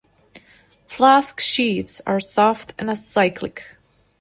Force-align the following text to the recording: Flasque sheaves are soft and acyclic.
Flasque 0.87 1.39
sheaves 1.39 2.01
are 2.07 2.19
soft 2.19 2.73
and 2.79 2.89
acyclic. 2.89 3.63